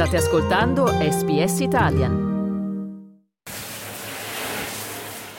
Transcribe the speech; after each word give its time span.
State 0.00 0.16
ascoltando 0.16 0.86
SBS 0.86 1.60
Italian. 1.60 3.04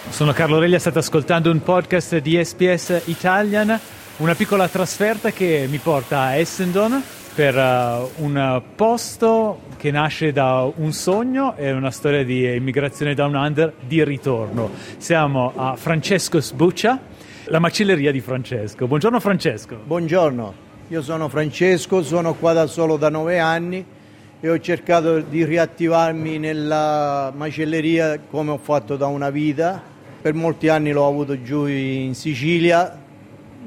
Sono 0.09 0.33
Carlo 0.33 0.59
Reglia, 0.59 0.77
state 0.77 0.99
ascoltando 0.99 1.49
un 1.49 1.63
podcast 1.63 2.19
di 2.19 2.39
SBS 2.39 3.01
Italian, 3.05 3.79
una 4.17 4.35
piccola 4.35 4.67
trasferta 4.67 5.31
che 5.31 5.65
mi 5.67 5.79
porta 5.79 6.19
a 6.19 6.35
Essendon 6.35 7.01
per 7.33 7.55
uh, 7.55 8.23
un 8.23 8.61
posto 8.75 9.61
che 9.77 9.89
nasce 9.89 10.31
da 10.31 10.71
un 10.75 10.91
sogno 10.91 11.55
e 11.55 11.71
una 11.71 11.89
storia 11.89 12.23
di 12.23 12.53
immigrazione 12.53 13.15
down 13.15 13.33
under 13.33 13.73
di 13.79 14.03
ritorno. 14.03 14.69
Siamo 14.97 15.53
a 15.55 15.75
Francesco's 15.75 16.51
Buccia, 16.51 16.99
la 17.45 17.57
macelleria 17.57 18.11
di 18.11 18.21
Francesco. 18.21 18.85
Buongiorno 18.85 19.19
Francesco. 19.19 19.79
Buongiorno, 19.83 20.53
io 20.89 21.01
sono 21.01 21.29
Francesco, 21.29 22.03
sono 22.03 22.35
qua 22.35 22.53
da 22.53 22.67
solo 22.67 22.97
da 22.97 23.09
nove 23.09 23.39
anni 23.39 23.99
e 24.43 24.49
ho 24.49 24.59
cercato 24.59 25.19
di 25.19 25.45
riattivarmi 25.45 26.39
nella 26.39 27.31
macelleria 27.35 28.19
come 28.27 28.49
ho 28.49 28.57
fatto 28.57 28.95
da 28.95 29.05
una 29.05 29.29
vita. 29.29 29.79
Per 30.19 30.33
molti 30.33 30.67
anni 30.67 30.91
l'ho 30.91 31.05
avuto 31.05 31.43
giù 31.43 31.67
in 31.67 32.15
Sicilia, 32.15 32.99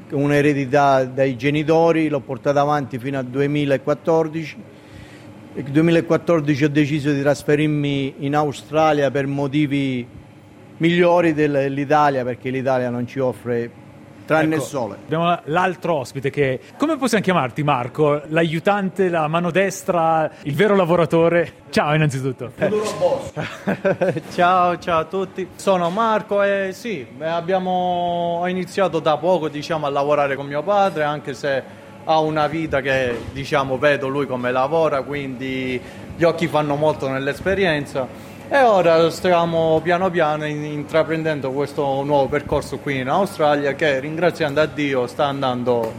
un'eredità 0.09 1.05
dai 1.05 1.37
genitori, 1.37 2.09
l'ho 2.09 2.19
portata 2.19 2.59
avanti 2.59 2.99
fino 2.99 3.17
al 3.17 3.25
2014. 3.25 4.57
Nel 5.53 5.63
2014 5.63 6.63
ho 6.65 6.69
deciso 6.69 7.13
di 7.13 7.21
trasferirmi 7.21 8.15
in 8.19 8.35
Australia 8.35 9.09
per 9.09 9.27
motivi 9.27 10.05
migliori 10.77 11.33
dell'Italia 11.33 12.25
perché 12.25 12.49
l'Italia 12.49 12.89
non 12.89 13.07
ci 13.07 13.19
offre 13.19 13.83
tranne 14.25 14.55
Ecco, 14.55 14.63
il 14.63 14.69
sole. 14.69 14.95
Abbiamo 15.05 15.39
l'altro 15.45 15.95
ospite 15.95 16.29
che, 16.29 16.59
come 16.77 16.97
possiamo 16.97 17.23
chiamarti 17.23 17.63
Marco? 17.63 18.21
L'aiutante, 18.27 19.09
la 19.09 19.27
mano 19.27 19.51
destra, 19.51 20.29
il 20.43 20.55
vero 20.55 20.75
lavoratore? 20.75 21.63
Ciao 21.69 21.93
innanzitutto. 21.93 22.51
ciao, 24.33 24.77
ciao 24.79 24.99
a 24.99 25.05
tutti. 25.05 25.47
Sono 25.55 25.89
Marco 25.89 26.41
e 26.41 26.71
sì, 26.73 27.05
beh, 27.09 27.29
abbiamo 27.29 28.39
ho 28.41 28.47
iniziato 28.47 28.99
da 28.99 29.17
poco 29.17 29.49
diciamo, 29.49 29.85
a 29.85 29.89
lavorare 29.89 30.35
con 30.35 30.45
mio 30.47 30.63
padre, 30.63 31.03
anche 31.03 31.33
se 31.33 31.63
ha 32.03 32.19
una 32.19 32.47
vita 32.47 32.81
che 32.81 33.17
diciamo, 33.31 33.77
vedo 33.77 34.07
lui 34.07 34.27
come 34.27 34.51
lavora, 34.51 35.01
quindi 35.01 35.81
gli 36.15 36.23
occhi 36.23 36.47
fanno 36.47 36.75
molto 36.75 37.09
nell'esperienza. 37.09 38.33
E 38.47 38.61
ora 38.61 39.09
stiamo 39.09 39.81
piano 39.83 40.11
piano 40.11 40.45
in- 40.45 40.63
intraprendendo 40.63 41.51
questo 41.51 42.03
nuovo 42.03 42.27
percorso 42.27 42.77
qui 42.77 42.99
in 42.99 43.09
Australia 43.09 43.73
che 43.73 43.99
ringraziando 43.99 44.61
a 44.61 44.67
Dio 44.67 45.07
sta 45.07 45.25
andando 45.25 45.91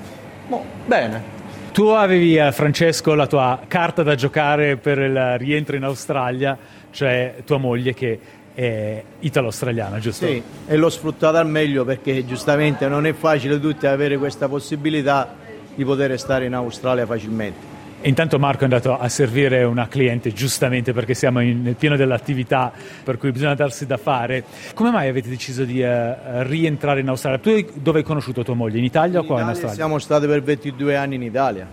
boh, 0.47 0.65
bene. 0.87 1.35
Tu 1.73 1.89
avevi, 1.89 2.37
eh, 2.37 2.53
Francesco, 2.53 3.15
la 3.15 3.27
tua 3.27 3.61
carta 3.67 4.03
da 4.05 4.15
giocare 4.15 4.77
per 4.77 4.99
il 4.99 5.39
rientro 5.39 5.77
in 5.77 5.83
Australia, 5.83 6.57
cioè 6.91 7.35
tua 7.45 7.59
moglie 7.59 7.93
che 7.93 8.19
è 8.55 9.03
italo-australiana, 9.19 9.99
giusto? 9.99 10.25
Sì, 10.25 10.43
e 10.67 10.77
l'ho 10.77 10.89
sfruttata 10.89 11.39
al 11.39 11.49
meglio 11.49 11.85
perché 11.85 12.25
giustamente 12.25 12.89
non 12.89 13.07
è 13.07 13.13
facile 13.13 13.61
tutti 13.61 13.87
avere 13.87 14.17
questa 14.17 14.49
possibilità 14.49 15.35
di 15.75 15.85
poter 15.85 16.19
stare 16.19 16.47
in 16.47 16.55
Australia 16.55 17.05
facilmente. 17.05 17.76
Intanto 18.03 18.39
Marco 18.39 18.61
è 18.61 18.65
andato 18.65 18.97
a 18.97 19.09
servire 19.09 19.65
una 19.65 19.89
cliente, 19.89 20.33
giustamente 20.33 20.93
perché 20.93 21.15
siamo 21.15 21.41
in- 21.41 21.63
nel 21.63 21.75
pieno 21.75 21.97
dell'attività, 21.97 22.71
per 23.03 23.17
cui 23.19 23.33
bisogna 23.33 23.55
darsi 23.55 23.85
da 23.87 23.97
fare. 23.97 24.45
Come 24.75 24.91
mai 24.91 25.09
avete 25.09 25.29
deciso 25.29 25.65
di 25.65 25.81
eh, 25.81 26.45
rientrare 26.45 27.01
in 27.01 27.09
Australia? 27.09 27.39
Tu 27.39 27.67
dove 27.75 27.99
hai 27.99 28.05
conosciuto 28.05 28.45
tua 28.45 28.55
moglie? 28.55 28.79
In 28.79 28.85
Italia 28.85 29.19
o 29.19 29.23
In 29.23 29.27
qua 29.27 29.37
in 29.37 29.43
Italia 29.43 29.61
Australia? 29.63 29.75
siamo 29.75 29.99
stati 29.99 30.27
per 30.27 30.43
22 30.43 30.95
anni 30.97 31.15
in 31.17 31.23
Italia. 31.23 31.67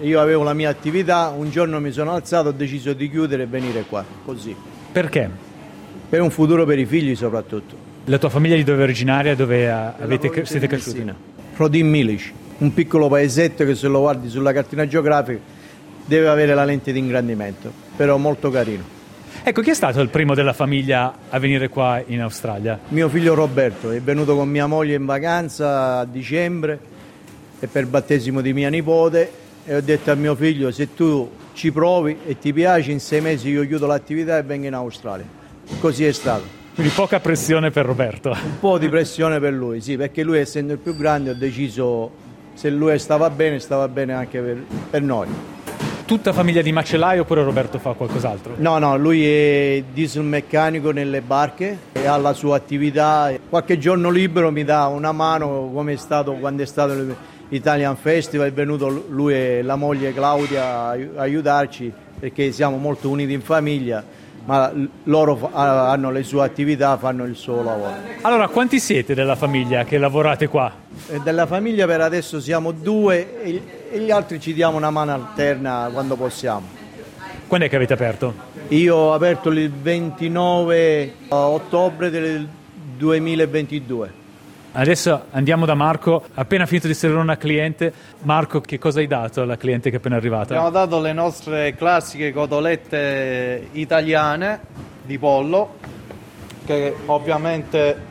Io 0.00 0.20
avevo 0.20 0.42
la 0.42 0.54
mia 0.54 0.68
attività, 0.70 1.32
un 1.36 1.50
giorno 1.50 1.78
mi 1.80 1.92
sono 1.92 2.12
alzato, 2.12 2.48
ho 2.48 2.52
deciso 2.52 2.92
di 2.92 3.08
chiudere 3.10 3.44
e 3.44 3.46
venire 3.46 3.82
qua, 3.88 4.04
così. 4.24 4.54
Perché? 4.90 5.30
Per 6.08 6.20
un 6.20 6.30
futuro 6.30 6.64
per 6.64 6.78
i 6.78 6.86
figli 6.86 7.14
soprattutto. 7.14 7.76
La 8.06 8.18
tua 8.18 8.30
famiglia 8.30 8.56
di 8.56 8.64
dove 8.64 8.80
è 8.80 8.82
originaria? 8.82 9.36
Dove 9.36 9.64
eh, 9.64 9.68
avete, 9.68 10.44
siete 10.44 10.66
cresciuti? 10.66 11.04
Rodin 11.56 11.88
Milic, 11.88 12.32
un 12.58 12.72
piccolo 12.72 13.08
paesetto 13.08 13.64
che 13.64 13.74
se 13.74 13.86
lo 13.86 14.00
guardi 14.00 14.28
sulla 14.28 14.52
cartina 14.52 14.86
geografica 14.86 15.56
deve 16.08 16.28
avere 16.28 16.54
la 16.54 16.64
lente 16.64 16.90
di 16.90 16.98
ingrandimento, 16.98 17.70
però 17.94 18.16
molto 18.16 18.50
carino. 18.50 18.96
Ecco, 19.42 19.60
chi 19.60 19.70
è 19.70 19.74
stato 19.74 20.00
il 20.00 20.08
primo 20.08 20.34
della 20.34 20.52
famiglia 20.52 21.14
a 21.28 21.38
venire 21.38 21.68
qua 21.68 22.02
in 22.04 22.20
Australia? 22.22 22.78
Mio 22.88 23.08
figlio 23.08 23.34
Roberto 23.34 23.90
è 23.90 24.00
venuto 24.00 24.34
con 24.34 24.48
mia 24.48 24.66
moglie 24.66 24.94
in 24.94 25.04
vacanza 25.04 25.98
a 25.98 26.04
dicembre 26.04 26.78
e 27.60 27.66
per 27.66 27.82
il 27.82 27.88
battesimo 27.88 28.40
di 28.40 28.52
mia 28.52 28.68
nipote 28.68 29.30
e 29.64 29.76
ho 29.76 29.80
detto 29.80 30.10
a 30.10 30.14
mio 30.14 30.34
figlio 30.34 30.70
se 30.70 30.94
tu 30.94 31.30
ci 31.52 31.70
provi 31.70 32.18
e 32.26 32.38
ti 32.38 32.52
piace 32.52 32.90
in 32.90 33.00
sei 33.00 33.20
mesi 33.20 33.50
io 33.50 33.66
chiudo 33.66 33.86
l'attività 33.86 34.38
e 34.38 34.42
vengo 34.42 34.66
in 34.66 34.74
Australia. 34.74 35.26
Così 35.78 36.04
è 36.04 36.12
stato. 36.12 36.56
Quindi 36.74 36.92
poca 36.94 37.20
pressione 37.20 37.70
per 37.70 37.84
Roberto. 37.84 38.30
Un 38.30 38.58
po' 38.60 38.78
di 38.78 38.88
pressione 38.88 39.38
per 39.40 39.52
lui, 39.52 39.80
sì, 39.80 39.96
perché 39.96 40.22
lui 40.22 40.38
essendo 40.38 40.72
il 40.72 40.78
più 40.78 40.96
grande 40.96 41.30
ho 41.30 41.34
deciso 41.34 42.10
se 42.54 42.70
lui 42.70 42.98
stava 42.98 43.30
bene 43.30 43.58
stava 43.60 43.88
bene 43.88 44.14
anche 44.14 44.40
per, 44.40 44.64
per 44.90 45.02
noi. 45.02 45.28
Tutta 46.08 46.32
famiglia 46.32 46.62
di 46.62 46.72
macellaio 46.72 47.20
oppure 47.20 47.44
Roberto 47.44 47.78
fa 47.78 47.92
qualcos'altro? 47.92 48.54
No, 48.56 48.78
no, 48.78 48.96
lui 48.96 49.26
è 49.26 49.84
diesel 49.92 50.22
meccanico 50.22 50.90
nelle 50.90 51.20
barche 51.20 51.76
e 51.92 52.06
ha 52.06 52.16
la 52.16 52.32
sua 52.32 52.56
attività. 52.56 53.30
Qualche 53.46 53.76
giorno 53.76 54.08
libero 54.08 54.50
mi 54.50 54.64
dà 54.64 54.86
una 54.86 55.12
mano 55.12 55.70
come 55.70 55.92
è 55.92 55.96
stato 55.96 56.32
quando 56.32 56.62
è 56.62 56.64
stato 56.64 56.94
l'Italian 57.50 57.96
Festival, 57.96 58.48
è 58.48 58.52
venuto 58.54 59.04
lui 59.10 59.34
e 59.34 59.60
la 59.60 59.76
moglie 59.76 60.14
Claudia 60.14 60.64
a 60.64 60.88
ai- 60.88 61.10
aiutarci 61.14 61.92
perché 62.18 62.52
siamo 62.52 62.78
molto 62.78 63.10
uniti 63.10 63.34
in 63.34 63.42
famiglia, 63.42 64.02
ma 64.48 64.72
loro 65.04 65.36
fa- 65.36 65.90
hanno 65.90 66.10
le 66.10 66.22
sue 66.22 66.42
attività, 66.42 66.96
fanno 66.96 67.24
il 67.24 67.36
suo 67.36 67.62
lavoro. 67.62 67.92
Allora, 68.22 68.48
quanti 68.48 68.80
siete 68.80 69.12
della 69.12 69.36
famiglia 69.36 69.84
che 69.84 69.98
lavorate 69.98 70.48
qua? 70.48 70.72
E 71.06 71.20
della 71.20 71.44
famiglia 71.44 71.84
per 71.84 72.00
adesso 72.00 72.40
siamo 72.40 72.72
due 72.72 73.42
e, 73.42 73.62
e 73.90 73.98
gli 73.98 74.10
altri 74.10 74.40
ci 74.40 74.54
diamo 74.54 74.78
una 74.78 74.88
mano 74.88 75.12
alterna 75.12 75.90
quando 75.92 76.16
possiamo. 76.16 76.66
Quando 77.46 77.66
è 77.66 77.68
che 77.68 77.76
avete 77.76 77.92
aperto? 77.92 78.34
Io 78.68 78.96
ho 78.96 79.12
aperto 79.12 79.50
il 79.50 79.70
29 79.70 81.14
ottobre 81.28 82.08
del 82.08 82.48
2022. 82.96 84.17
Adesso 84.78 85.22
andiamo 85.32 85.66
da 85.66 85.74
Marco, 85.74 86.22
appena 86.34 86.64
finito 86.64 86.86
di 86.86 86.94
servire 86.94 87.20
una 87.20 87.36
cliente. 87.36 87.92
Marco, 88.22 88.60
che 88.60 88.78
cosa 88.78 89.00
hai 89.00 89.08
dato 89.08 89.40
alla 89.40 89.56
cliente 89.56 89.90
che 89.90 89.96
è 89.96 89.98
appena 89.98 90.14
arrivata? 90.14 90.54
Abbiamo 90.54 90.70
dato 90.70 91.00
le 91.00 91.12
nostre 91.12 91.74
classiche 91.74 92.32
cotolette 92.32 93.70
italiane 93.72 94.60
di 95.04 95.18
pollo, 95.18 95.74
che 96.64 96.94
ovviamente 97.06 98.04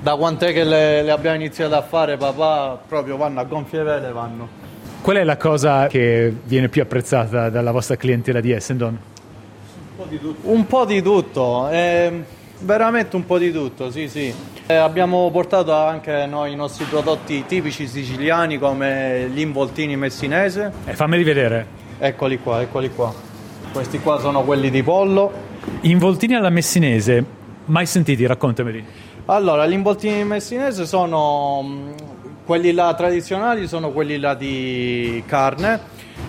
da 0.00 0.16
quant'è 0.16 0.54
che 0.54 0.64
le, 0.64 1.02
le 1.02 1.10
abbiamo 1.10 1.36
iniziate 1.36 1.74
a 1.74 1.82
fare 1.82 2.16
papà 2.16 2.80
proprio 2.88 3.18
vanno 3.18 3.40
a 3.40 3.44
gonfie 3.44 3.82
vele 3.82 4.10
vanno. 4.10 4.48
Qual 5.02 5.16
è 5.16 5.24
la 5.24 5.36
cosa 5.36 5.86
che 5.88 6.34
viene 6.44 6.70
più 6.70 6.80
apprezzata 6.80 7.50
dalla 7.50 7.72
vostra 7.72 7.96
clientela 7.96 8.40
di 8.40 8.52
Essendon? 8.52 8.98
Un 10.44 10.66
po' 10.66 10.86
di 10.86 11.02
tutto, 11.02 11.68
eh, 11.68 12.24
veramente 12.60 13.16
un 13.16 13.26
po' 13.26 13.36
di 13.36 13.52
tutto, 13.52 13.90
sì 13.90 14.08
sì. 14.08 14.34
Eh, 14.70 14.76
abbiamo 14.76 15.28
portato 15.32 15.74
anche 15.74 16.26
noi 16.26 16.52
i 16.52 16.54
nostri 16.54 16.84
prodotti 16.84 17.44
tipici 17.44 17.88
siciliani 17.88 18.56
come 18.56 19.28
gli 19.28 19.40
involtini 19.40 19.96
messinese, 19.96 20.70
Eh, 20.84 20.94
fammeli 20.94 21.24
vedere. 21.24 21.66
eccoli 21.98 22.38
qua, 22.38 22.60
eccoli 22.60 22.88
qua. 22.94 23.12
Questi 23.72 23.98
qua 23.98 24.20
sono 24.20 24.44
quelli 24.44 24.70
di 24.70 24.84
pollo. 24.84 25.32
Involtini 25.80 26.36
alla 26.36 26.50
messinese, 26.50 27.24
mai 27.64 27.84
sentiti? 27.84 28.24
Raccontameli. 28.24 28.84
Allora, 29.26 29.66
gli 29.66 29.72
involtini 29.72 30.22
messinese 30.22 30.86
sono 30.86 31.62
mh, 31.62 31.94
quelli 32.46 32.70
là 32.70 32.94
tradizionali, 32.94 33.66
sono 33.66 33.90
quelli 33.90 34.18
là 34.20 34.34
di 34.34 35.20
carne. 35.26 35.80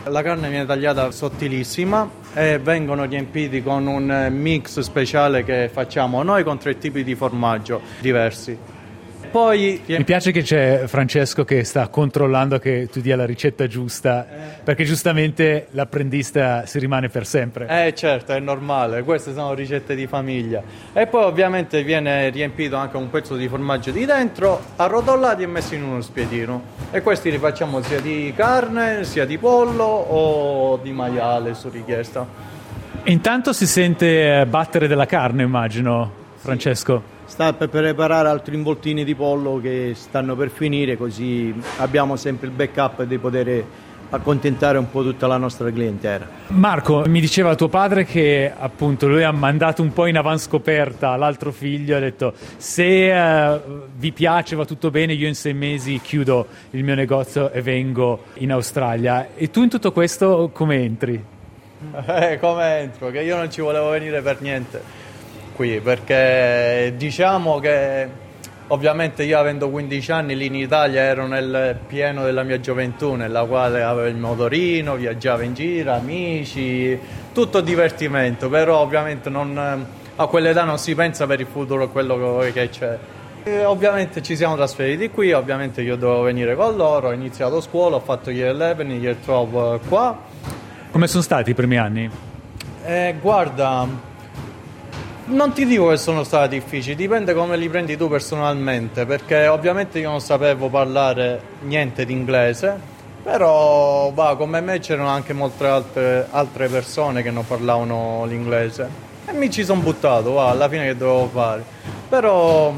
La 0.05 0.23
carne 0.23 0.49
viene 0.49 0.65
tagliata 0.65 1.11
sottilissima 1.11 2.09
e 2.33 2.59
vengono 2.59 3.05
riempiti 3.05 3.61
con 3.61 3.87
un 3.87 4.29
mix 4.31 4.79
speciale 4.79 5.43
che 5.43 5.69
facciamo 5.71 6.23
noi 6.23 6.43
con 6.43 6.57
tre 6.57 6.77
tipi 6.77 7.03
di 7.03 7.15
formaggio 7.15 7.81
diversi. 7.99 8.57
Poi 9.31 9.81
Mi 9.85 10.03
piace 10.03 10.31
che 10.31 10.41
c'è 10.41 10.83
Francesco 10.87 11.45
che 11.45 11.63
sta 11.63 11.87
controllando 11.87 12.59
che 12.59 12.89
tu 12.91 12.99
dia 12.99 13.15
la 13.15 13.25
ricetta 13.25 13.65
giusta, 13.65 14.27
perché 14.61 14.83
giustamente 14.83 15.67
l'apprendista 15.71 16.65
si 16.65 16.79
rimane 16.79 17.07
per 17.07 17.25
sempre. 17.25 17.65
Eh 17.69 17.95
certo, 17.95 18.33
è 18.33 18.39
normale, 18.39 19.03
queste 19.03 19.33
sono 19.33 19.53
ricette 19.53 19.95
di 19.95 20.05
famiglia. 20.05 20.61
E 20.91 21.07
poi 21.07 21.23
ovviamente 21.23 21.81
viene 21.83 22.29
riempito 22.29 22.75
anche 22.75 22.97
un 22.97 23.09
pezzo 23.09 23.37
di 23.37 23.47
formaggio 23.47 23.91
di 23.91 24.03
dentro, 24.03 24.61
arrotolati 24.75 25.43
e 25.43 25.47
messi 25.47 25.75
in 25.75 25.83
uno 25.83 26.01
spiedino. 26.01 26.63
E 26.91 27.01
questi 27.01 27.31
li 27.31 27.37
facciamo 27.37 27.81
sia 27.81 28.01
di 28.01 28.33
carne, 28.35 29.05
sia 29.05 29.25
di 29.25 29.37
pollo 29.37 29.85
o 29.85 30.77
di 30.83 30.91
maiale 30.91 31.53
su 31.53 31.69
richiesta. 31.69 32.27
Intanto 33.03 33.53
si 33.53 33.65
sente 33.65 34.41
eh, 34.41 34.45
battere 34.45 34.89
della 34.89 35.05
carne, 35.05 35.43
immagino, 35.43 36.11
Francesco. 36.35 37.19
Sta 37.31 37.53
per 37.53 37.69
preparare 37.69 38.27
altri 38.27 38.55
involtini 38.55 39.05
di 39.05 39.15
pollo 39.15 39.61
che 39.61 39.93
stanno 39.95 40.35
per 40.35 40.49
finire, 40.49 40.97
così 40.97 41.55
abbiamo 41.77 42.17
sempre 42.17 42.47
il 42.47 42.51
backup 42.51 43.03
di 43.03 43.17
poter 43.19 43.63
accontentare 44.09 44.77
un 44.77 44.91
po' 44.91 45.01
tutta 45.01 45.27
la 45.27 45.37
nostra 45.37 45.71
clientela. 45.71 46.27
Marco, 46.47 47.05
mi 47.07 47.21
diceva 47.21 47.55
tuo 47.55 47.69
padre 47.69 48.03
che 48.03 48.51
appunto 48.53 49.07
lui 49.07 49.23
ha 49.23 49.31
mandato 49.31 49.81
un 49.81 49.93
po' 49.93 50.07
in 50.07 50.17
avanscoperta 50.17 51.15
l'altro 51.15 51.53
figlio, 51.53 51.95
ha 51.95 51.99
detto 52.01 52.33
se 52.57 53.09
uh, 53.13 53.61
vi 53.95 54.11
piace, 54.11 54.57
va 54.57 54.65
tutto 54.65 54.91
bene, 54.91 55.13
io 55.13 55.29
in 55.29 55.35
sei 55.35 55.53
mesi 55.53 56.01
chiudo 56.01 56.47
il 56.71 56.83
mio 56.83 56.95
negozio 56.95 57.49
e 57.49 57.61
vengo 57.61 58.23
in 58.39 58.51
Australia. 58.51 59.29
E 59.35 59.49
tu 59.49 59.63
in 59.63 59.69
tutto 59.69 59.93
questo 59.93 60.49
come 60.51 60.75
entri? 60.83 61.23
Eh, 62.05 62.37
come 62.39 62.79
entro? 62.79 63.09
Che 63.09 63.21
io 63.21 63.37
non 63.37 63.49
ci 63.49 63.61
volevo 63.61 63.89
venire 63.89 64.21
per 64.21 64.39
niente 64.41 65.00
qui, 65.61 65.79
perché 65.79 66.93
diciamo 66.97 67.59
che 67.59 68.29
Ovviamente 68.71 69.23
io 69.23 69.37
avendo 69.37 69.69
15 69.69 70.11
anni 70.13 70.33
lì 70.37 70.45
in 70.45 70.55
Italia 70.55 71.01
ero 71.01 71.27
nel 71.27 71.77
pieno 71.87 72.23
della 72.23 72.43
mia 72.43 72.57
gioventù, 72.61 73.15
nella 73.15 73.43
quale 73.43 73.83
avevo 73.83 74.07
il 74.07 74.15
motorino, 74.15 74.95
viaggiavo 74.95 75.41
in 75.41 75.53
giro, 75.53 75.91
amici, 75.91 76.97
tutto 77.33 77.59
divertimento, 77.59 78.47
però 78.47 78.79
ovviamente 78.79 79.29
non, 79.29 79.85
a 80.15 80.25
quell'età 80.25 80.63
non 80.63 80.77
si 80.77 80.95
pensa 80.95 81.27
per 81.27 81.41
il 81.41 81.47
futuro 81.47 81.89
quello 81.89 82.45
che 82.53 82.69
c'è. 82.69 82.97
E 83.43 83.65
ovviamente 83.65 84.21
ci 84.21 84.37
siamo 84.37 84.55
trasferiti 84.55 85.09
qui, 85.09 85.33
ovviamente 85.33 85.81
io 85.81 85.97
dovevo 85.97 86.21
venire 86.21 86.55
con 86.55 86.73
loro, 86.77 87.09
ho 87.09 87.11
iniziato 87.11 87.59
scuola, 87.59 87.97
ho 87.97 87.99
fatto 87.99 88.29
year 88.29 88.55
11, 88.55 88.99
year 89.01 89.17
12 89.17 89.85
qua. 89.89 90.17
Come 90.91 91.07
sono 91.07 91.23
stati 91.23 91.49
i 91.49 91.53
primi 91.53 91.77
anni? 91.77 92.09
Eh, 92.85 93.15
guarda, 93.19 93.85
non 95.31 95.53
ti 95.53 95.65
dico 95.65 95.87
che 95.87 95.97
sono 95.97 96.23
stati 96.23 96.59
difficili, 96.59 96.95
dipende 96.95 97.33
come 97.33 97.57
li 97.57 97.69
prendi 97.69 97.95
tu 97.95 98.09
personalmente, 98.09 99.05
perché 99.05 99.47
ovviamente 99.47 99.99
io 99.99 100.09
non 100.09 100.19
sapevo 100.19 100.69
parlare 100.69 101.41
niente 101.61 102.05
di 102.05 102.11
inglese, 102.11 102.77
però 103.23 104.11
va, 104.13 104.35
come 104.35 104.61
me 104.61 104.79
c'erano 104.79 105.07
anche 105.07 105.33
molte 105.33 105.65
altre, 105.67 106.27
altre, 106.29 106.67
persone 106.67 107.21
che 107.21 107.31
non 107.31 107.45
parlavano 107.45 108.25
l'inglese 108.25 109.09
e 109.25 109.31
mi 109.33 109.49
ci 109.49 109.63
sono 109.63 109.81
buttato, 109.81 110.33
va, 110.33 110.49
alla 110.49 110.67
fine 110.67 110.85
che 110.85 110.97
dovevo 110.97 111.27
fare. 111.27 111.63
Però 112.09 112.73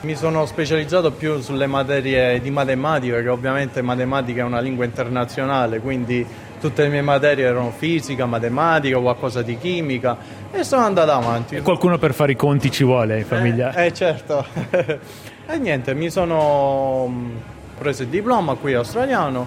mi 0.00 0.14
sono 0.16 0.46
specializzato 0.46 1.12
più 1.12 1.40
sulle 1.40 1.66
materie 1.66 2.40
di 2.40 2.50
matematica, 2.50 3.20
che 3.20 3.28
ovviamente 3.28 3.82
matematica 3.82 4.40
è 4.42 4.44
una 4.44 4.60
lingua 4.60 4.84
internazionale, 4.84 5.78
quindi 5.78 6.26
tutte 6.58 6.82
le 6.82 6.88
mie 6.88 7.02
materie 7.02 7.44
erano 7.44 7.70
fisica, 7.70 8.26
matematica, 8.26 8.98
qualcosa 8.98 9.42
di 9.42 9.56
chimica 9.58 10.16
e 10.50 10.64
sono 10.64 10.84
andato 10.84 11.10
avanti. 11.12 11.56
E 11.56 11.62
qualcuno 11.62 11.98
per 11.98 12.14
fare 12.14 12.32
i 12.32 12.36
conti 12.36 12.70
ci 12.70 12.84
vuole 12.84 13.18
in 13.18 13.24
famiglia? 13.24 13.72
Eh, 13.72 13.86
eh 13.86 13.92
certo. 13.92 14.44
e 15.46 15.58
niente, 15.58 15.94
mi 15.94 16.10
sono 16.10 17.06
mm, 17.08 17.36
preso 17.78 18.02
il 18.02 18.08
diploma 18.08 18.54
qui 18.54 18.74
australiano 18.74 19.46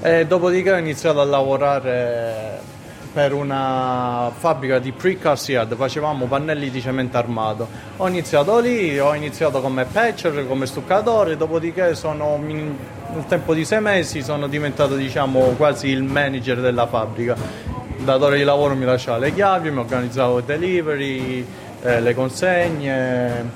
e 0.00 0.26
dopodiché 0.26 0.72
ho 0.72 0.78
iniziato 0.78 1.20
a 1.20 1.24
lavorare 1.24 2.70
per 3.12 3.34
una 3.34 4.32
fabbrica 4.34 4.78
di 4.78 4.90
precast 4.92 5.50
yard, 5.50 5.76
facevamo 5.76 6.24
pannelli 6.24 6.70
di 6.70 6.80
cemento 6.80 7.18
armato. 7.18 7.68
Ho 7.98 8.08
iniziato 8.08 8.58
lì, 8.58 8.98
ho 8.98 9.14
iniziato 9.14 9.60
come 9.60 9.84
patcher, 9.84 10.46
come 10.46 10.64
stuccatore, 10.64 11.36
dopodiché 11.36 11.94
sono, 11.94 12.38
nel 13.14 13.26
tempo 13.26 13.54
di 13.54 13.64
sei 13.64 13.80
mesi 13.80 14.22
sono 14.22 14.46
diventato 14.46 14.96
diciamo, 14.96 15.54
quasi 15.56 15.88
il 15.88 16.02
manager 16.02 16.60
della 16.60 16.86
fabbrica. 16.86 17.36
Il 17.96 18.04
datore 18.04 18.36
di 18.36 18.44
lavoro 18.44 18.74
mi 18.74 18.84
lasciava 18.84 19.18
le 19.18 19.32
chiavi, 19.32 19.70
mi 19.70 19.78
organizzavo 19.78 20.38
i 20.38 20.44
delivery, 20.44 21.46
eh, 21.82 22.00
le 22.00 22.14
consegne 22.14 23.50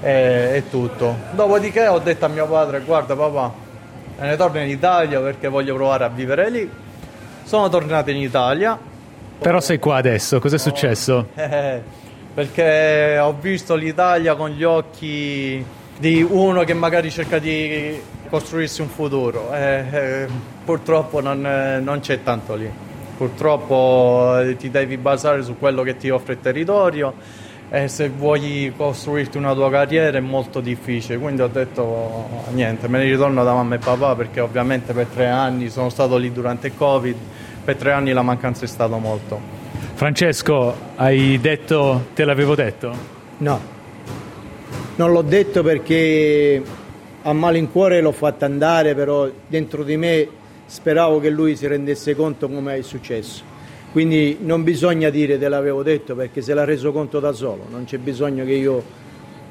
e, 0.00 0.50
e 0.54 0.64
tutto. 0.70 1.16
Dopodiché 1.32 1.86
ho 1.88 1.98
detto 1.98 2.24
a 2.24 2.28
mio 2.28 2.46
padre, 2.46 2.80
guarda 2.80 3.16
papà, 3.16 3.52
me 4.18 4.26
ne 4.26 4.36
torno 4.36 4.60
in 4.60 4.68
Italia 4.68 5.20
perché 5.20 5.48
voglio 5.48 5.74
provare 5.74 6.04
a 6.04 6.08
vivere 6.08 6.50
lì 6.50 6.70
sono 7.44 7.68
tornato 7.68 8.10
in 8.10 8.16
Italia. 8.16 8.78
Però 9.38 9.60
sei 9.60 9.78
qua 9.78 9.96
adesso, 9.96 10.38
cos'è 10.38 10.58
successo? 10.58 11.28
Eh, 11.34 11.82
perché 12.32 13.18
ho 13.18 13.36
visto 13.38 13.74
l'Italia 13.74 14.34
con 14.36 14.50
gli 14.50 14.62
occhi 14.62 15.62
di 15.98 16.22
uno 16.22 16.64
che 16.64 16.72
magari 16.72 17.10
cerca 17.10 17.38
di 17.38 18.00
costruirsi 18.32 18.80
un 18.80 18.88
futuro. 18.88 19.52
Eh, 19.52 19.84
eh, 19.90 20.26
purtroppo 20.64 21.20
non, 21.20 21.42
non, 21.82 22.00
c'è 22.00 22.22
tanto 22.22 22.54
lì. 22.54 22.70
Purtroppo 23.14 24.38
eh, 24.38 24.56
ti 24.56 24.70
devi 24.70 24.96
basare 24.96 25.42
su 25.42 25.58
quello 25.58 25.82
che 25.82 25.98
ti 25.98 26.08
offre 26.08 26.32
il 26.32 26.40
territorio 26.40 27.12
e 27.68 27.88
se 27.88 28.08
vuoi 28.08 28.72
costruirti 28.74 29.36
una 29.36 29.52
tua 29.52 29.70
carriera 29.70 30.16
è 30.16 30.20
molto 30.22 30.60
difficile. 30.60 31.18
Quindi 31.18 31.42
ho 31.42 31.48
detto 31.48 32.46
niente, 32.52 32.88
me 32.88 33.00
ne 33.00 33.04
ritorno 33.04 33.44
da 33.44 33.52
mamma 33.52 33.74
e 33.74 33.78
papà 33.78 34.14
perché 34.14 34.40
ovviamente 34.40 34.94
per 34.94 35.08
tre 35.08 35.26
anni 35.26 35.68
sono 35.68 35.90
stato 35.90 36.16
lì 36.16 36.32
durante 36.32 36.68
il 36.68 36.72
Covid 36.74 37.16
per 37.62 37.76
tre 37.76 37.92
anni 37.92 38.12
la 38.12 38.22
mancanza 38.22 38.64
è 38.64 38.68
stata 38.68 38.96
molto. 38.96 39.38
Francesco, 39.92 40.74
hai 40.96 41.38
detto 41.38 42.06
te 42.14 42.24
l'avevo 42.24 42.54
detto? 42.54 42.92
No, 43.36 43.60
non 44.96 45.12
l'ho 45.12 45.22
detto 45.22 45.62
perché 45.62 46.80
a 47.22 47.32
malincuore 47.32 48.00
l'ho 48.00 48.12
fatto 48.12 48.44
andare, 48.44 48.94
però 48.94 49.28
dentro 49.46 49.84
di 49.84 49.96
me 49.96 50.28
speravo 50.66 51.20
che 51.20 51.30
lui 51.30 51.56
si 51.56 51.66
rendesse 51.66 52.14
conto 52.16 52.48
come 52.48 52.76
è 52.76 52.82
successo. 52.82 53.50
Quindi 53.92 54.38
non 54.40 54.62
bisogna 54.62 55.10
dire 55.10 55.38
te 55.38 55.48
l'avevo 55.48 55.82
detto 55.82 56.14
perché 56.14 56.40
se 56.40 56.54
l'ha 56.54 56.64
reso 56.64 56.92
conto 56.92 57.20
da 57.20 57.32
solo, 57.32 57.66
non 57.70 57.84
c'è 57.84 57.98
bisogno 57.98 58.44
che 58.44 58.52
io 58.52 58.82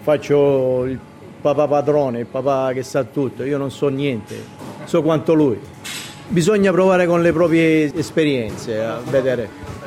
faccio 0.01 0.85
il 0.85 1.00
papà 1.41 1.68
padrone, 1.68 2.19
il 2.19 2.25
papà 2.25 2.71
che 2.73 2.81
sa 2.81 3.03
tutto, 3.03 3.44
io 3.44 3.57
non 3.57 3.69
so 3.69 3.88
niente, 3.88 4.35
so 4.85 5.01
quanto 5.03 5.33
lui 5.33 5.59
bisogna 6.27 6.71
provare 6.71 7.06
con 7.06 7.21
le 7.21 7.33
proprie 7.33 7.94
esperienze 7.94 8.81
a 8.81 9.00
vedere. 9.00 9.81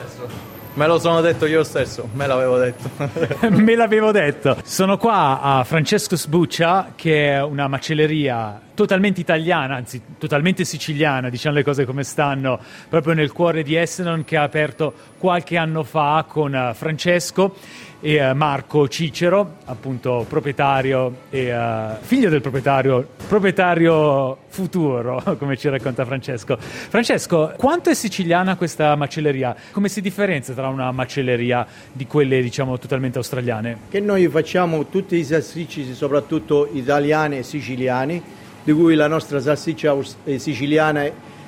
Me 0.75 0.89
lo 0.89 0.99
sono 0.99 1.21
detto 1.21 1.47
io 1.47 1.63
stesso, 1.63 2.09
me 2.15 2.27
l'avevo 2.27 2.59
detto. 2.59 2.91
me 3.51 3.77
l'avevo 3.77 4.11
detto. 4.11 4.57
Sono 4.65 4.97
qua 4.97 5.41
a 5.41 5.63
Francesco 5.63 6.17
Sbuccia, 6.17 6.95
che 6.97 7.31
è 7.31 7.43
una 7.43 7.69
macelleria 7.69 8.61
totalmente 8.75 9.21
italiana, 9.21 9.77
anzi 9.77 10.01
totalmente 10.19 10.65
siciliana, 10.65 11.31
diciamo 11.31 11.57
le 11.57 11.65
cose 11.65 11.85
come 11.85 12.03
stanno, 12.03 12.61
proprio 12.89 13.15
nel 13.15 13.33
cuore 13.33 13.63
di 13.63 13.75
Essendon, 13.75 14.25
che 14.25 14.37
ha 14.37 14.43
aperto 14.43 14.93
qualche 15.19 15.57
anno 15.57 15.83
fa 15.85 16.25
con 16.29 16.55
eh, 16.55 16.75
Francesco 16.75 17.55
e 18.01 18.23
uh, 18.23 18.35
Marco 18.35 18.87
Cicero, 18.87 19.57
appunto 19.65 20.27
proprietario 20.29 21.21
e 21.31 21.57
uh, 21.57 21.97
figlio 22.01 22.29
del 22.29 22.43
proprietario, 22.43 23.09
proprietario 23.27 24.37
futuro, 24.49 25.23
come 25.39 25.57
ci 25.57 25.71
racconta 25.71 26.05
Francesco. 26.05 26.59
Francesco, 26.59 27.55
quanto 27.57 27.89
è 27.89 27.95
siciliana 27.95 28.57
questa 28.57 28.95
macelleria? 28.95 29.57
Come 29.71 29.89
si 29.89 30.03
differenzia 30.03 30.53
tra 30.53 30.69
una 30.69 30.93
macelleria 30.93 31.67
di 31.91 32.07
quelle, 32.07 32.43
diciamo, 32.43 32.79
totalmente 32.79 33.17
australiane? 33.17 33.79
Che 33.89 34.01
noi 34.01 34.29
facciamo 34.29 34.87
tutti 34.89 35.17
i 35.17 35.25
salsicci, 35.25 35.95
soprattutto 35.95 36.69
italiani 36.75 37.39
e 37.39 37.43
siciliani, 37.43 38.23
di 38.65 38.73
cui 38.73 38.95
la 38.95 39.09
nostra 39.09 39.41
salsiccia 39.41 39.95
siciliana 40.37 41.07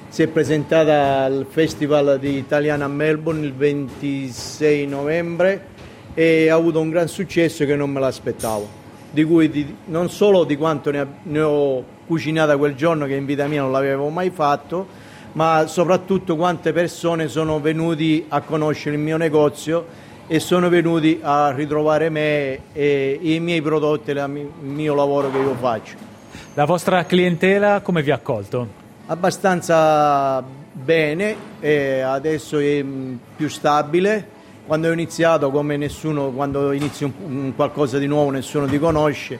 si 0.08 0.23
è 0.23 0.26
presentata 0.26 1.23
al 1.23 1.46
Festival 1.49 2.18
di 2.18 2.37
Italiana 2.37 2.85
a 2.85 2.88
Melbourne 2.88 3.44
il 3.44 3.54
26 3.54 4.87
novembre 4.87 5.75
e 6.12 6.50
ha 6.50 6.54
avuto 6.54 6.78
un 6.78 6.90
gran 6.90 7.08
successo 7.08 7.64
che 7.64 7.75
non 7.75 7.90
me 7.90 8.00
l'aspettavo, 8.00 8.68
di 9.11 9.25
cui 9.25 9.49
di, 9.49 9.76
non 9.87 10.11
solo 10.11 10.44
di 10.44 10.58
quanto 10.58 10.90
ne, 10.90 11.06
ne 11.23 11.40
ho 11.40 11.85
cucinata 12.06 12.58
quel 12.58 12.75
giorno 12.75 13.06
che 13.06 13.14
in 13.14 13.25
vita 13.25 13.46
mia 13.46 13.62
non 13.62 13.73
l'avevo 13.73 14.11
mai 14.11 14.28
fatto, 14.28 14.87
ma 15.32 15.66
soprattutto 15.66 16.37
quante 16.37 16.75
persone 16.75 17.28
sono 17.28 17.61
venuti 17.61 18.26
a 18.28 18.42
conoscere 18.42 18.96
il 18.96 19.00
mio 19.00 19.16
negozio 19.16 19.87
e 20.26 20.38
sono 20.38 20.68
venuti 20.68 21.18
a 21.23 21.50
ritrovare 21.50 22.11
me 22.11 22.73
e 22.73 23.18
i 23.23 23.40
miei 23.40 23.62
prodotti 23.62 24.11
e 24.11 24.14
il 24.14 24.49
mio 24.61 24.94
lavoro 24.94 25.30
che 25.30 25.38
io 25.38 25.54
faccio. 25.54 26.06
La 26.57 26.65
vostra 26.65 27.05
clientela 27.05 27.83
come 27.83 28.03
vi 28.03 28.11
ha 28.11 28.15
accolto? 28.15 28.67
Abbastanza 29.09 30.43
bene, 30.73 31.37
adesso 32.03 32.59
è 32.59 32.83
più 33.37 33.47
stabile 33.51 34.27
quando 34.65 34.89
ho 34.89 34.93
iniziato, 34.93 35.51
come 35.51 35.77
nessuno, 35.77 36.31
quando 36.31 36.73
inizi 36.73 37.05
un, 37.05 37.13
un 37.27 37.53
qualcosa 37.55 37.99
di 37.99 38.07
nuovo, 38.07 38.31
nessuno 38.31 38.65
ti 38.65 38.79
conosce, 38.79 39.39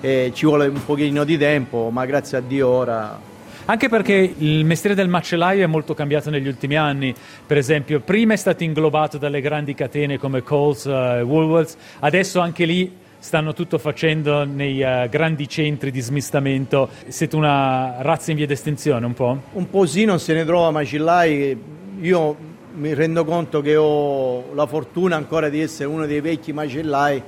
eh, 0.00 0.30
ci 0.32 0.46
vuole 0.46 0.68
un 0.68 0.84
pochino 0.84 1.24
di 1.24 1.36
tempo, 1.36 1.90
ma 1.90 2.06
grazie 2.06 2.38
a 2.38 2.40
Dio 2.40 2.68
ora 2.68 3.18
anche 3.64 3.88
perché 3.88 4.34
il 4.38 4.64
mestiere 4.64 4.94
del 4.94 5.08
macellaio 5.08 5.64
è 5.64 5.66
molto 5.66 5.94
cambiato 5.94 6.30
negli 6.30 6.48
ultimi 6.48 6.76
anni. 6.76 7.14
Per 7.46 7.56
esempio, 7.56 8.00
prima 8.00 8.34
è 8.34 8.36
stato 8.36 8.64
inglobato 8.64 9.18
dalle 9.18 9.40
grandi 9.40 9.74
catene 9.74 10.18
come 10.18 10.42
Coles 10.42 10.86
e 10.86 11.20
uh, 11.20 11.24
Woolworths, 11.24 11.76
adesso 12.00 12.40
anche 12.40 12.64
lì 12.64 13.00
stanno 13.22 13.52
tutto 13.52 13.78
facendo 13.78 14.44
nei 14.44 14.82
uh, 14.82 15.08
grandi 15.08 15.48
centri 15.48 15.92
di 15.92 16.00
smistamento. 16.00 16.88
Siete 17.06 17.36
una 17.36 18.02
razza 18.02 18.32
in 18.32 18.36
via 18.36 18.48
d'estinzione 18.48 19.06
un 19.06 19.14
po'? 19.14 19.42
Un 19.52 19.70
po' 19.70 19.86
sì, 19.86 20.04
non 20.04 20.18
se 20.18 20.34
ne 20.34 20.44
trova 20.44 20.72
macellai. 20.72 21.56
Io 22.00 22.36
mi 22.74 22.92
rendo 22.94 23.24
conto 23.24 23.60
che 23.60 23.76
ho 23.76 24.52
la 24.54 24.66
fortuna 24.66 25.14
ancora 25.14 25.48
di 25.48 25.60
essere 25.60 25.88
uno 25.88 26.04
dei 26.04 26.20
vecchi 26.20 26.52
macellai 26.52 27.22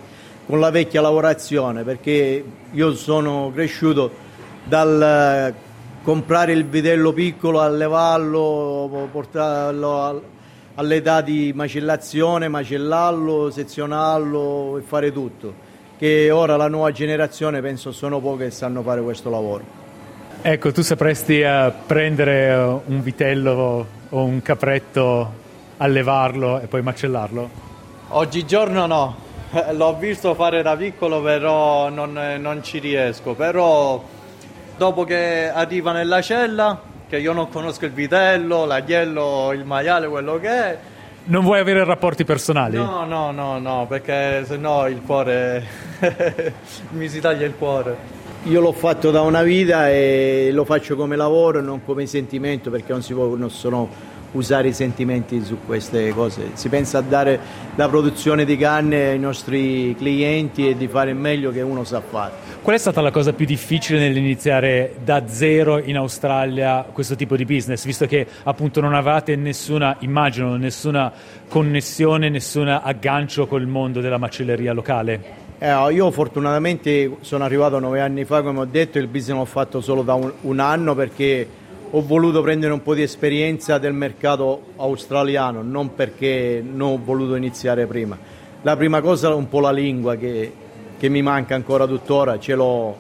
con 0.47 0.59
la 0.59 0.71
vecchia 0.71 1.01
lavorazione 1.01 1.85
perché 1.85 2.45
io 2.73 2.95
sono 2.95 3.53
cresciuto 3.55 4.11
dal 4.65 5.55
comprare 6.03 6.53
il 6.53 6.65
vitello 6.65 7.13
piccolo, 7.13 7.61
allevarlo, 7.61 9.09
portarlo 9.13 10.23
all'età 10.75 11.21
di 11.21 11.53
macellazione, 11.55 12.49
macellarlo, 12.49 13.51
sezionarlo 13.51 14.79
e 14.79 14.81
fare 14.81 15.13
tutto. 15.13 15.73
Che 15.97 16.31
ora 16.31 16.57
la 16.57 16.69
nuova 16.69 16.91
generazione 16.91 17.61
penso 17.61 17.93
sono 17.93 18.21
poche 18.21 18.47
che 18.47 18.51
sanno 18.51 18.83
fare 18.83 19.01
questo 19.01 19.31
lavoro. 19.31 19.83
Ecco, 20.43 20.73
tu 20.73 20.83
sapresti 20.83 21.41
uh, 21.41 21.73
prendere 21.87 22.53
uh, 22.53 22.83
un 22.87 23.03
vitello 23.03 23.87
o 24.11 24.25
un 24.25 24.43
capretto, 24.43 25.33
allevarlo 25.77 26.61
e 26.61 26.67
poi 26.67 26.83
macellarlo? 26.83 27.49
Oggigiorno 28.09 28.87
no, 28.87 29.17
l'ho 29.73 29.97
visto 29.97 30.35
fare 30.35 30.63
da 30.63 30.77
piccolo 30.77 31.23
però 31.23 31.89
non, 31.89 32.13
non 32.41 32.63
ci 32.63 32.79
riesco, 32.79 33.35
però 33.35 34.03
dopo 34.77 35.05
che 35.05 35.49
arriva 35.49 35.93
nella 35.93 36.21
cella, 36.21 36.79
che 37.09 37.19
io 37.19 37.33
non 37.33 37.49
conosco 37.49 37.85
il 37.85 37.93
vitello, 37.93 38.65
l'agnello, 38.65 39.53
il 39.53 39.65
maiale, 39.65 40.09
quello 40.09 40.39
che 40.39 40.49
è, 40.49 40.79
non 41.25 41.43
vuoi 41.43 41.59
avere 41.59 41.85
rapporti 41.85 42.25
personali? 42.25 42.77
No, 42.77 43.05
no, 43.05 43.31
no, 43.31 43.59
no, 43.59 43.87
perché 43.89 44.45
sennò 44.45 44.89
il 44.89 45.01
cuore 45.03 45.65
mi 46.91 47.09
si 47.09 47.21
taglia 47.21 47.47
il 47.47 47.55
cuore. 47.57 48.23
Io 48.45 48.61
l'ho 48.61 48.73
fatto 48.73 49.11
da 49.11 49.23
una 49.23 49.43
vita 49.43 49.89
e 49.89 50.51
lo 50.53 50.65
faccio 50.65 50.97
come 50.97 51.17
lavoro 51.17 51.61
e 51.61 51.63
non 51.63 51.83
come 51.83 52.05
sentimento 52.07 52.71
perché 52.71 52.93
non 52.93 53.03
si 53.03 53.15
possono 53.15 53.89
usare 54.35 54.69
i 54.69 54.73
sentimenti 54.73 55.43
su 55.45 55.59
queste 55.67 56.11
cose. 56.11 56.51
Si 56.53 56.69
pensa 56.69 56.99
a 56.99 57.01
dare 57.01 57.39
la 57.75 57.89
produzione 57.89 58.45
di 58.45 58.57
carne 58.57 59.09
ai 59.09 59.19
nostri 59.19 59.95
clienti 59.97 60.69
e 60.69 60.77
di 60.77 60.87
fare 60.87 61.11
il 61.11 61.17
meglio 61.17 61.51
che 61.51 61.61
uno 61.61 61.85
sa 61.85 62.01
fare. 62.01 62.33
Qual 62.63 62.75
è 62.75 62.79
stata 62.79 63.01
la 63.01 63.11
cosa 63.11 63.33
più 63.33 63.47
difficile 63.47 63.99
nell'iniziare 63.99 64.97
da 65.03 65.27
zero 65.27 65.79
in 65.79 65.97
Australia 65.97 66.87
questo 66.93 67.15
tipo 67.17 67.37
di 67.37 67.45
business, 67.45 67.85
visto 67.85 68.07
che 68.07 68.27
appunto 68.45 68.81
non 68.81 68.95
avevate 68.95 69.37
nessuna, 69.37 69.97
immagino, 70.01 70.57
nessuna 70.57 71.13
connessione, 71.49 72.29
nessun 72.29 72.69
aggancio 72.69 73.47
col 73.47 73.67
mondo 73.67 74.01
della 74.01 74.19
macelleria 74.19 74.73
locale? 74.73 75.43
Eh, 75.59 75.93
io 75.93 76.11
fortunatamente 76.11 77.17
sono 77.21 77.45
arrivato 77.45 77.79
nove 77.79 78.01
anni 78.01 78.25
fa, 78.25 78.43
come 78.43 78.61
ho 78.61 78.65
detto, 78.65 78.99
il 78.99 79.07
business 79.07 79.39
l'ho 79.39 79.45
fatto 79.45 79.81
solo 79.81 80.03
da 80.03 80.15
un, 80.15 80.33
un, 80.43 80.59
anno 80.59 80.95
perché 80.95 81.47
ho 81.97 82.03
voluto 82.03 82.43
prendere 82.43 82.73
un 82.73 82.83
po' 82.83 82.93
di 82.93 83.03
esperienza 83.03 83.79
del 83.79 83.93
mercato 83.93 84.73
australiano, 84.77 85.63
non 85.63 85.95
perché 85.95 86.61
non 86.61 86.91
ho 86.91 87.01
voluto 87.03 87.37
iniziare 87.37 87.87
prima. 87.87 88.19
La 88.63 88.77
prima 88.77 89.01
cosa 89.01 89.31
è 89.31 89.33
un 89.33 89.49
po' 89.49 89.61
la 89.61 89.71
lingua 89.71 90.17
che, 90.17 90.53
che 90.99 91.09
mi 91.09 91.23
manca 91.23 91.55
ancora 91.55 91.87
tuttora, 91.87 92.37
ce 92.41 92.57
l'ho 92.57 92.97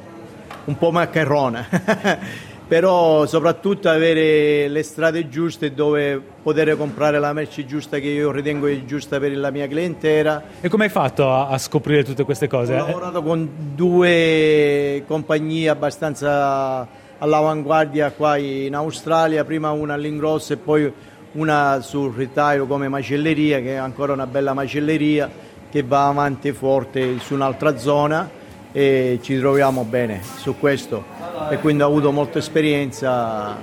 un 0.67 0.79
po' 0.79 0.93
maccherrona. 0.93 1.67
però 2.67 3.27
soprattutto 3.27 3.91
avere 3.91 4.69
le 4.69 4.83
strade 4.83 5.29
giuste 5.29 5.75
dove 5.75 6.21
poter 6.43 6.77
comprare 6.79 7.19
la 7.19 7.33
merce 7.33 7.67
giusta 7.67 7.99
che 7.99 8.09
io 8.09 8.31
ritengo 8.31 8.85
giusta 8.87 9.19
per 9.19 9.37
la 9.37 9.51
mia 9.51 9.67
clientela. 9.67 10.43
E 10.61 10.69
come 10.69 10.85
hai 10.85 10.91
fatto 10.91 11.31
a, 11.31 11.49
a 11.49 11.59
scoprire 11.59 12.05
tutte 12.05 12.25
queste 12.25 12.47
cose? 12.47 12.75
Ho 12.75 12.87
lavorato 12.87 13.23
con 13.23 13.49
due 13.75 15.03
compagnie 15.07 15.69
abbastanza 15.69 17.03
all'avanguardia 17.19 18.11
qua 18.13 18.37
in 18.37 18.75
Australia, 18.75 19.45
prima 19.45 19.71
una 19.71 19.95
all'ingrosso 19.95 20.53
e 20.53 20.57
poi 20.57 20.93
una 21.33 21.81
sul 21.81 22.13
retail 22.15 22.67
come 22.67 22.89
macelleria, 22.89 23.61
che 23.61 23.75
è 23.75 23.77
ancora 23.77 24.13
una 24.13 24.27
bella 24.27 24.55
macelleria 24.55 25.31
che 25.71 25.83
va 25.83 26.07
avanti 26.07 26.53
forte 26.53 27.19
su 27.19 27.35
un'altra 27.35 27.77
zona 27.77 28.31
e 28.71 29.19
ci 29.23 29.39
troviamo 29.39 29.85
bene 29.85 30.21
su 30.23 30.57
questo 30.59 31.05
e 31.51 31.59
quindi 31.59 31.83
ho 31.83 31.87
avuto 31.87 32.13
molta 32.13 32.39
esperienza 32.39 33.57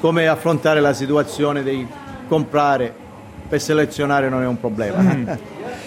come 0.00 0.28
affrontare 0.28 0.80
la 0.80 0.92
situazione 0.92 1.62
di 1.62 1.86
comprare 2.28 2.92
per 3.48 3.60
selezionare 3.60 4.28
non 4.28 4.42
è 4.42 4.46
un 4.46 4.58
problema. 4.58 5.00
Mm. 5.00 5.28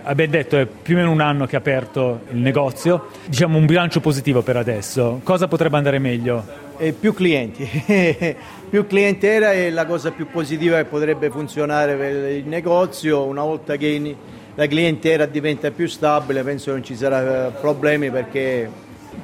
Abbiamo 0.04 0.32
detto 0.32 0.58
è 0.58 0.66
più 0.66 0.96
o 0.96 0.98
meno 0.98 1.12
un 1.12 1.22
anno 1.22 1.46
che 1.46 1.56
è 1.56 1.60
aperto 1.60 2.22
il 2.32 2.38
negozio, 2.38 3.08
diciamo 3.26 3.58
un 3.58 3.66
bilancio 3.66 4.00
positivo 4.00 4.42
per 4.42 4.56
adesso. 4.56 5.20
Cosa 5.24 5.48
potrebbe 5.48 5.78
andare 5.78 6.00
meglio? 6.00 6.68
E 6.82 6.94
più 6.94 7.14
clienti, 7.14 7.68
più 8.70 8.88
clientela 8.88 9.52
è 9.52 9.70
la 9.70 9.86
cosa 9.86 10.12
più 10.12 10.28
positiva 10.28 10.78
che 10.78 10.86
potrebbe 10.86 11.30
funzionare 11.30 11.96
per 11.98 12.32
il 12.32 12.48
negozio 12.48 13.26
una 13.26 13.44
volta 13.44 13.76
che 13.76 14.16
la 14.56 14.66
clientela 14.66 15.26
diventa 15.26 15.72
più 15.72 15.90
stabile, 15.90 16.42
penso 16.42 16.68
che 16.68 16.72
non 16.72 16.84
ci 16.86 16.96
saranno 16.96 17.48
eh, 17.48 17.52
problemi 17.60 18.10
perché 18.10 18.70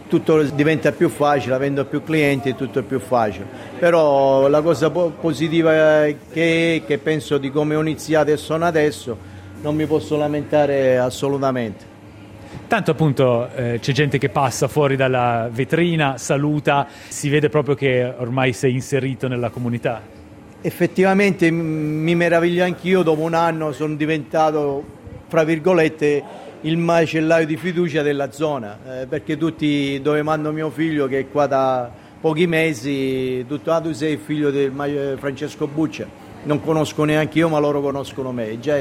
tutto 0.10 0.44
diventa 0.44 0.92
più 0.92 1.08
facile, 1.08 1.56
avendo 1.56 1.86
più 1.86 2.04
clienti 2.04 2.56
tutto 2.56 2.80
è 2.80 2.84
più 2.84 3.00
facile. 3.00 3.46
Però 3.80 4.50
la 4.50 4.62
cosa 4.62 4.90
positiva 4.90 6.08
che, 6.34 6.84
che 6.86 6.98
penso 7.02 7.38
di 7.38 7.52
come 7.52 7.76
ho 7.76 7.82
iniziato 7.82 8.32
e 8.32 8.38
sono 8.38 8.66
adesso, 8.66 9.18
non 9.62 9.76
mi 9.76 9.86
posso 9.86 10.18
lamentare 10.18 10.98
assolutamente. 10.98 11.95
Tanto 12.68 12.92
appunto 12.92 13.50
eh, 13.56 13.80
c'è 13.80 13.92
gente 13.92 14.18
che 14.18 14.30
passa 14.30 14.68
fuori 14.68 14.96
dalla 14.96 15.50
vetrina, 15.52 16.18
saluta, 16.18 16.88
si 17.08 17.30
vede 17.30 17.50
proprio 17.50 17.76
che 17.76 18.14
ormai 18.18 18.54
sei 18.54 18.74
inserito 18.74 19.28
nella 19.28 19.50
comunità. 19.50 20.02
Effettivamente 20.62 21.52
mi 21.52 22.16
meraviglio 22.16 22.64
anch'io, 22.64 23.04
dopo 23.04 23.22
un 23.22 23.36
anno 23.36 23.72
sono 23.72 23.96
diventato 23.96 24.84
fra 25.28 25.44
virgolette, 25.44 26.24
il 26.62 26.78
macellaio 26.78 27.46
di 27.46 27.56
fiducia 27.56 28.02
della 28.02 28.32
zona, 28.32 28.80
eh, 29.02 29.06
perché 29.06 29.38
tutti 29.38 30.00
dove 30.02 30.24
mando 30.24 30.52
mio 30.52 30.72
figlio 30.72 31.08
che 31.08 31.20
è 31.20 31.30
qua 31.30 31.46
da 31.46 31.92
pochi 32.20 32.48
mesi, 32.48 33.46
tutto, 33.48 33.72
ah 33.72 33.80
tu 33.80 33.92
sei 33.94 34.14
il 34.14 34.20
figlio 34.20 34.50
di 34.50 34.72
Francesco 35.18 35.68
Buccia, 35.68 36.08
non 36.46 36.62
conosco 36.62 37.04
neanche 37.04 37.40
io 37.40 37.50
ma 37.50 37.60
loro 37.60 37.82
conoscono 37.82 38.32
me, 38.32 38.52
è 38.52 38.60
già 38.60 38.78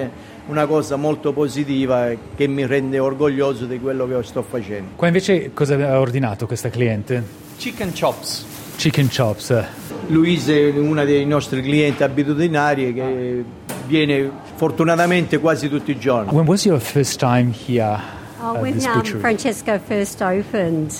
una 0.46 0.66
cosa 0.66 0.96
molto 0.96 1.32
positiva 1.32 2.10
che 2.34 2.46
mi 2.46 2.66
rende 2.66 2.98
orgoglioso 2.98 3.64
di 3.64 3.78
quello 3.78 4.06
che 4.06 4.22
sto 4.22 4.42
facendo. 4.42 4.90
Qua 4.96 5.06
invece 5.06 5.52
cosa 5.52 5.74
ha 5.74 6.00
ordinato 6.00 6.46
questa 6.46 6.70
cliente? 6.70 7.22
Chicken 7.56 7.92
chops. 7.92 8.44
Chicken 8.76 9.08
chops. 9.08 9.64
Luisa 10.08 10.52
è 10.52 10.70
una 10.76 11.04
dei 11.04 11.24
nostri 11.24 11.62
clienti 11.62 12.02
abitudinari 12.02 12.92
che 12.92 13.44
viene 13.86 14.30
fortunatamente 14.56 15.38
quasi 15.38 15.68
tutti 15.68 15.90
i 15.92 15.98
giorni. 15.98 16.32
When 16.32 16.46
was 16.46 16.64
your 16.64 16.80
first 16.80 17.18
time 17.18 17.52
here? 17.52 17.98
Oh, 18.40 18.60
when 18.60 18.78
um, 18.84 19.02
Francesco 19.20 19.78
first 19.78 20.20
opened. 20.20 20.92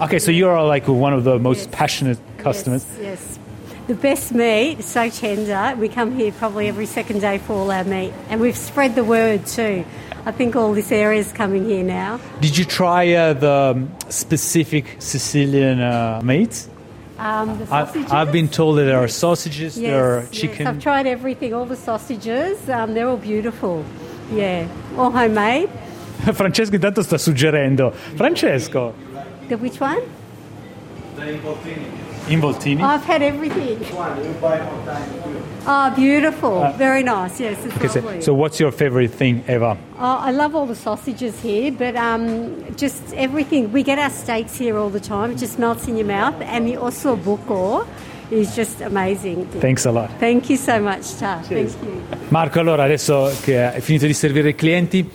Okay, 0.00 0.18
so 0.18 0.30
you're 0.30 0.62
like 0.62 0.86
one 0.88 1.14
of 1.14 1.24
the 1.24 1.38
most 1.38 1.66
yes. 1.66 1.74
passionate 1.74 2.18
customers. 2.42 2.84
Yes, 3.00 3.20
yes. 3.20 3.38
The 3.90 3.96
best 3.96 4.32
meat, 4.32 4.84
so 4.84 5.10
tender. 5.10 5.74
We 5.76 5.88
come 5.88 6.14
here 6.14 6.30
probably 6.30 6.68
every 6.68 6.86
second 6.86 7.22
day 7.22 7.38
for 7.38 7.54
all 7.54 7.72
our 7.72 7.82
meat, 7.82 8.12
and 8.28 8.40
we've 8.40 8.56
spread 8.56 8.94
the 8.94 9.02
word 9.02 9.44
too. 9.46 9.84
I 10.24 10.30
think 10.30 10.54
all 10.54 10.72
this 10.74 10.92
area 10.92 11.18
is 11.18 11.32
coming 11.32 11.64
here 11.64 11.82
now. 11.82 12.20
Did 12.40 12.56
you 12.56 12.64
try 12.64 13.12
uh, 13.14 13.32
the 13.32 13.88
specific 14.08 14.94
Sicilian 15.00 15.80
uh, 15.80 16.20
meats? 16.22 16.68
Um, 17.18 17.58
the 17.58 17.66
sausages. 17.66 18.12
I, 18.12 18.18
have 18.20 18.30
been 18.30 18.46
told 18.46 18.78
that 18.78 18.84
there 18.84 19.00
are 19.00 19.08
sausages, 19.08 19.76
yes, 19.76 19.90
there 19.90 20.18
are 20.18 20.26
chicken. 20.26 20.58
Yes, 20.58 20.68
I've 20.68 20.80
tried 20.80 21.08
everything, 21.08 21.52
all 21.52 21.66
the 21.66 21.74
sausages. 21.74 22.70
Um, 22.70 22.94
they're 22.94 23.08
all 23.08 23.16
beautiful. 23.16 23.84
Yeah, 24.32 24.68
all 24.96 25.10
homemade. 25.10 25.68
Francesco 26.32 26.76
intanto 26.76 27.02
sta 27.02 27.18
suggerendo. 27.18 27.92
Francesco. 28.14 28.94
The 29.48 29.56
which 29.56 29.80
one? 29.80 30.00
The 31.16 31.22
involtini. 31.22 32.09
Involtini? 32.30 32.82
I've 32.82 33.04
had 33.04 33.22
everything. 33.22 33.78
Oh, 35.66 35.92
beautiful. 35.94 36.62
Uh, 36.62 36.72
Very 36.76 37.02
nice. 37.02 37.40
Yes, 37.40 37.64
it's 37.64 37.76
okay, 37.76 37.88
so, 37.88 38.20
so, 38.20 38.34
what's 38.34 38.58
your 38.60 38.70
favorite 38.72 39.10
thing 39.10 39.42
ever? 39.46 39.76
Oh, 39.98 40.18
I 40.20 40.30
love 40.30 40.54
all 40.54 40.66
the 40.66 40.74
sausages 40.76 41.38
here, 41.40 41.72
but 41.72 41.96
um, 41.96 42.54
just 42.76 43.12
everything. 43.14 43.72
We 43.72 43.82
get 43.82 43.98
our 43.98 44.10
steaks 44.10 44.56
here 44.56 44.78
all 44.78 44.90
the 44.90 45.00
time. 45.00 45.32
It 45.32 45.38
just 45.38 45.58
melts 45.58 45.88
in 45.88 45.96
your 45.96 46.06
mouth. 46.06 46.40
And 46.40 46.66
the 46.66 46.76
osso 46.76 47.16
buco 47.16 47.84
is 48.30 48.54
just 48.54 48.80
amazing. 48.80 49.46
Thanks 49.60 49.84
a 49.84 49.90
lot. 49.90 50.10
Thank 50.18 50.48
you 50.48 50.56
so 50.56 50.80
much, 50.80 51.16
Ta. 51.18 51.40
Thank 51.42 51.70
you. 51.82 52.02
Marco, 52.28 52.60
allora 52.60 52.84
adesso 52.84 53.30
che 53.42 53.60
hai 53.60 53.80
finito 53.80 54.06
di 54.06 54.14
servire 54.14 54.50
i 54.50 54.54
clienti, 54.54 55.08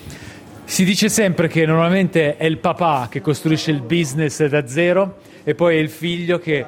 si 0.66 0.84
dice 0.84 1.10
sempre 1.10 1.48
che 1.48 1.66
normalmente 1.66 2.36
è 2.38 2.46
il 2.46 2.58
papà 2.58 3.08
che 3.10 3.22
costruisce 3.22 3.72
il 3.72 3.82
business 3.82 4.46
da 4.46 4.68
zero 4.68 5.18
e 5.44 5.54
poi 5.56 5.78
è 5.78 5.80
il 5.80 5.90
figlio 5.90 6.40
che 6.40 6.66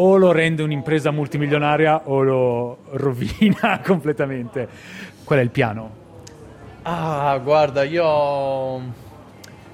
o 0.00 0.16
lo 0.16 0.32
rende 0.32 0.62
un'impresa 0.62 1.10
multimilionaria 1.10 2.02
o 2.04 2.22
lo 2.22 2.78
rovina 2.90 3.80
completamente. 3.84 4.68
Qual 5.24 5.38
è 5.38 5.42
il 5.42 5.50
piano? 5.50 5.90
Ah, 6.82 7.38
guarda, 7.42 7.82
io 7.82 8.80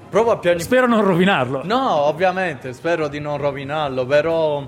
provo 0.09 0.31
a 0.31 0.37
pianificare. 0.37 0.59
Spero 0.59 0.87
non 0.87 1.03
rovinarlo. 1.03 1.61
No, 1.63 1.91
ovviamente, 2.07 2.73
spero 2.73 3.07
di 3.07 3.19
non 3.19 3.37
rovinarlo, 3.37 4.05
però 4.05 4.65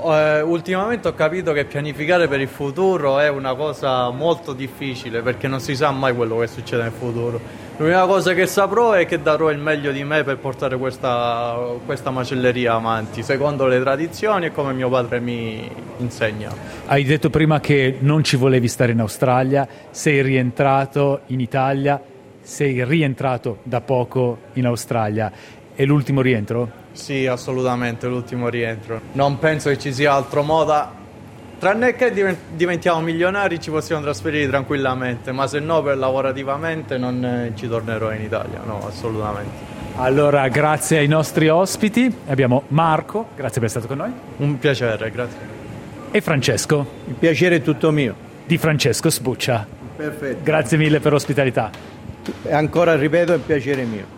Eh, 0.00 0.40
ultimamente 0.42 1.08
ho 1.08 1.14
capito 1.14 1.52
che 1.52 1.64
pianificare 1.64 2.28
per 2.28 2.40
il 2.40 2.46
futuro 2.46 3.18
è 3.18 3.28
una 3.28 3.54
cosa 3.54 4.10
molto 4.10 4.52
difficile 4.52 5.22
perché 5.22 5.48
non 5.48 5.60
si 5.60 5.74
sa 5.74 5.90
mai 5.90 6.14
quello 6.14 6.38
che 6.38 6.46
succede 6.46 6.82
nel 6.82 6.92
futuro. 6.92 7.40
L'unica 7.78 8.06
cosa 8.06 8.32
che 8.32 8.46
saprò 8.46 8.92
è 8.92 9.06
che 9.06 9.20
darò 9.22 9.50
il 9.50 9.58
meglio 9.58 9.90
di 9.90 10.02
me 10.04 10.24
per 10.24 10.38
portare 10.38 10.76
questa, 10.76 11.56
questa 11.84 12.10
macelleria 12.10 12.74
avanti, 12.74 13.22
secondo 13.22 13.66
le 13.66 13.80
tradizioni 13.80 14.46
e 14.46 14.52
come 14.52 14.72
mio 14.72 14.88
padre 14.88 15.20
mi 15.20 15.68
insegna. 15.98 16.52
Hai 16.86 17.04
detto 17.04 17.30
prima 17.30 17.60
che 17.60 17.98
non 18.00 18.22
ci 18.22 18.36
volevi 18.36 18.68
stare 18.68 18.92
in 18.92 19.00
Australia, 19.00 19.66
sei 19.90 20.22
rientrato 20.22 21.20
in 21.26 21.40
Italia, 21.40 22.00
sei 22.40 22.84
rientrato 22.84 23.58
da 23.62 23.80
poco 23.80 24.38
in 24.54 24.66
Australia. 24.66 25.30
È 25.78 25.84
l'ultimo 25.84 26.22
rientro? 26.22 26.68
Sì, 26.90 27.28
assolutamente, 27.28 28.08
l'ultimo 28.08 28.48
rientro. 28.48 29.00
Non 29.12 29.38
penso 29.38 29.68
che 29.68 29.78
ci 29.78 29.92
sia 29.92 30.12
altro 30.12 30.42
modo. 30.42 30.74
Tranne 31.60 31.94
che 31.94 32.12
diventiamo 32.56 33.00
milionari 33.00 33.60
ci 33.60 33.70
possiamo 33.70 34.02
trasferire 34.02 34.48
tranquillamente, 34.48 35.30
ma 35.30 35.46
se 35.46 35.60
no 35.60 35.80
per 35.80 35.96
lavorativamente 35.96 36.98
non 36.98 37.24
eh, 37.24 37.52
ci 37.54 37.68
tornerò 37.68 38.12
in 38.12 38.22
Italia, 38.22 38.60
no, 38.66 38.88
assolutamente. 38.88 39.52
Allora, 39.94 40.48
grazie 40.48 40.98
ai 40.98 41.06
nostri 41.06 41.48
ospiti. 41.48 42.12
Abbiamo 42.26 42.64
Marco, 42.70 43.28
grazie 43.36 43.60
per 43.60 43.68
essere 43.68 43.84
stato 43.84 43.86
con 43.86 43.98
noi. 43.98 44.12
Un 44.38 44.58
piacere, 44.58 45.12
grazie. 45.12 45.38
E 46.10 46.20
Francesco. 46.20 46.84
Il 47.06 47.14
piacere 47.14 47.54
è 47.54 47.62
tutto 47.62 47.92
mio. 47.92 48.16
Di 48.44 48.58
Francesco 48.58 49.10
Sbuccia. 49.10 49.64
Perfetto. 49.94 50.40
Grazie 50.42 50.76
mille 50.76 50.98
per 50.98 51.12
l'ospitalità. 51.12 51.70
E 52.42 52.52
ancora 52.52 52.96
ripeto, 52.96 53.32
è 53.32 53.36
il 53.36 53.42
piacere 53.42 53.84
mio. 53.84 54.17